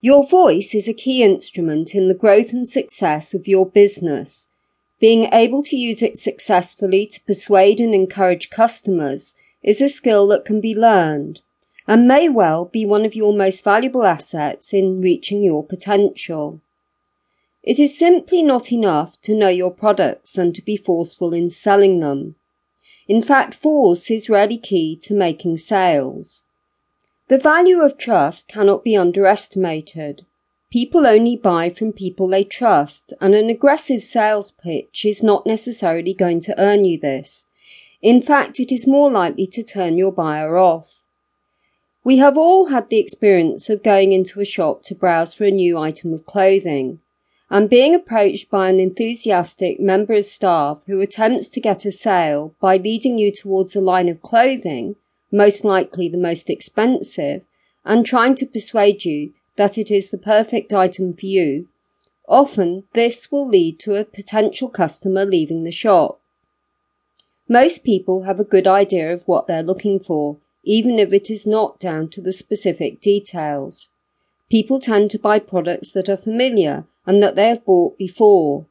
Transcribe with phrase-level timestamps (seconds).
[0.00, 4.48] Your voice is a key instrument in the growth and success of your business.
[5.00, 10.44] Being able to use it successfully to persuade and encourage customers is a skill that
[10.44, 11.40] can be learned
[11.88, 16.60] and may well be one of your most valuable assets in reaching your potential.
[17.64, 22.00] It is simply not enough to know your products and to be forceful in selling
[22.00, 22.36] them.
[23.08, 26.44] In fact, force is rarely key to making sales.
[27.28, 30.24] The value of trust cannot be underestimated.
[30.70, 36.14] People only buy from people they trust, and an aggressive sales pitch is not necessarily
[36.14, 37.44] going to earn you this.
[38.00, 41.02] In fact, it is more likely to turn your buyer off.
[42.02, 45.50] We have all had the experience of going into a shop to browse for a
[45.50, 47.00] new item of clothing
[47.50, 52.54] and being approached by an enthusiastic member of staff who attempts to get a sale
[52.60, 54.96] by leading you towards a line of clothing,
[55.30, 57.42] most likely the most expensive,
[57.84, 61.68] and trying to persuade you that it is the perfect item for you,
[62.28, 66.20] often this will lead to a potential customer leaving the shop.
[67.48, 71.46] Most people have a good idea of what they're looking for even if it is
[71.46, 73.88] not down to the specific details.
[74.50, 78.66] People tend to buy products that are familiar and that they have bought before.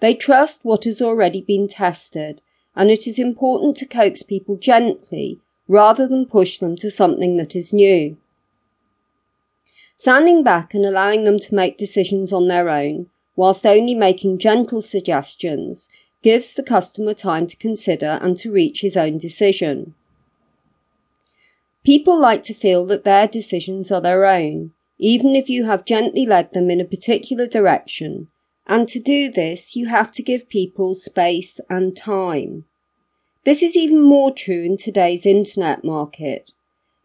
[0.00, 2.42] They trust what has already been tested,
[2.76, 5.40] and it is important to coax people gently
[5.70, 8.16] rather than push them to something that is new.
[9.96, 14.82] Standing back and allowing them to make decisions on their own, whilst only making gentle
[14.82, 15.88] suggestions,
[16.24, 19.94] gives the customer time to consider and to reach his own decision.
[21.84, 26.26] People like to feel that their decisions are their own, even if you have gently
[26.26, 28.26] led them in a particular direction.
[28.66, 32.64] And to do this, you have to give people space and time.
[33.42, 36.50] This is even more true in today's internet market.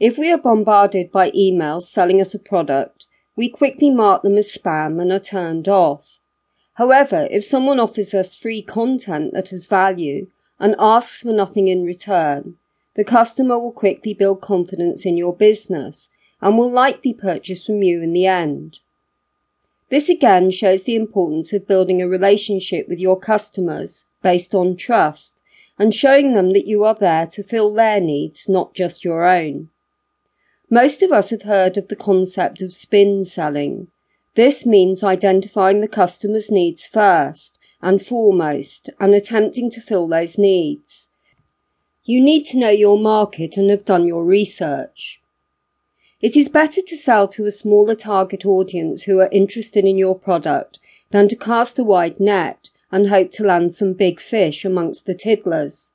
[0.00, 4.50] If we are bombarded by emails selling us a product, we quickly mark them as
[4.52, 6.18] spam and are turned off.
[6.72, 10.26] However, if someone offers us free content that has value
[10.58, 12.56] and asks for nothing in return,
[12.96, 16.08] the customer will quickly build confidence in your business
[16.40, 18.80] and will likely purchase from you in the end.
[19.88, 25.40] This again shows the importance of building a relationship with your customers based on trust
[25.78, 29.68] and showing them that you are there to fill their needs, not just your own.
[30.70, 33.88] Most of us have heard of the concept of spin selling.
[34.34, 41.08] This means identifying the customer's needs first and foremost and attempting to fill those needs.
[42.04, 45.20] You need to know your market and have done your research.
[46.20, 50.18] It is better to sell to a smaller target audience who are interested in your
[50.18, 50.78] product
[51.10, 55.16] than to cast a wide net and hope to land some big fish amongst the
[55.16, 55.90] tiddlers.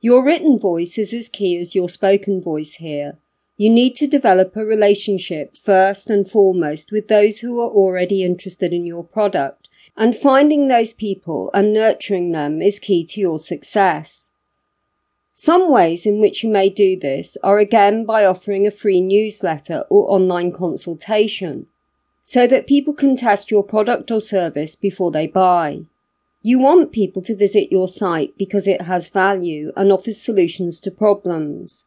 [0.00, 3.18] Your written voice is as key as your spoken voice here.
[3.56, 8.72] You need to develop a relationship first and foremost with those who are already interested
[8.72, 14.30] in your product, and finding those people and nurturing them is key to your success.
[15.34, 19.84] Some ways in which you may do this are again by offering a free newsletter
[19.90, 21.66] or online consultation
[22.22, 25.86] so that people can test your product or service before they buy.
[26.46, 30.92] You want people to visit your site because it has value and offers solutions to
[30.92, 31.86] problems.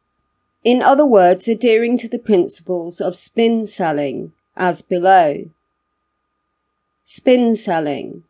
[0.66, 5.50] In other words, adhering to the principles of spin selling, as below.
[7.06, 8.26] Spin selling.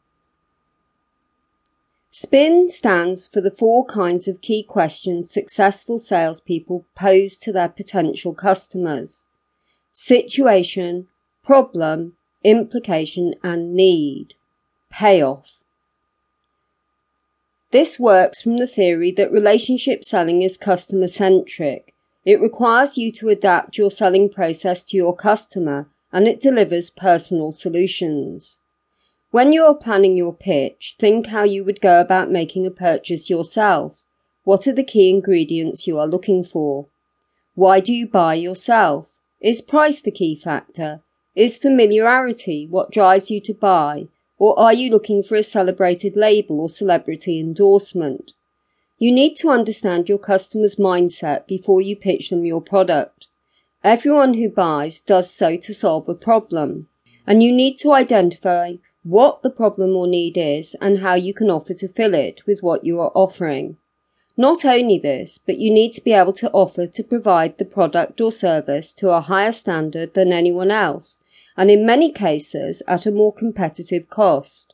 [2.11, 8.35] SPIN stands for the four kinds of key questions successful salespeople pose to their potential
[8.35, 9.25] customers
[9.91, 11.07] situation,
[11.43, 14.35] problem, implication, and need.
[14.91, 15.58] Payoff.
[17.71, 21.93] This works from the theory that relationship selling is customer centric.
[22.25, 27.51] It requires you to adapt your selling process to your customer and it delivers personal
[27.51, 28.57] solutions.
[29.29, 33.29] When you are planning your pitch, think how you would go about making a purchase
[33.29, 34.01] yourself.
[34.43, 36.87] What are the key ingredients you are looking for?
[37.53, 39.11] Why do you buy yourself?
[39.39, 41.01] Is price the key factor?
[41.35, 44.07] Is familiarity what drives you to buy?
[44.39, 48.31] Or are you looking for a celebrated label or celebrity endorsement?
[48.97, 53.27] You need to understand your customer's mindset before you pitch them your product.
[53.83, 56.87] Everyone who buys does so to solve a problem,
[57.27, 61.49] and you need to identify what the problem or need is and how you can
[61.49, 63.77] offer to fill it with what you are offering.
[64.35, 68.21] Not only this, but you need to be able to offer to provide the product
[68.21, 71.19] or service to a higher standard than anyone else,
[71.59, 74.73] and in many cases at a more competitive cost.